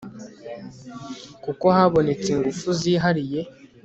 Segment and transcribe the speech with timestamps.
[1.43, 3.41] kuko habonetse ingufu zihariye